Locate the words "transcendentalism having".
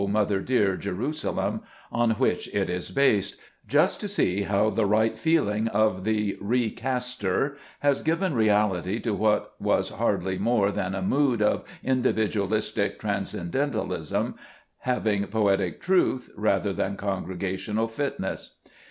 12.99-15.27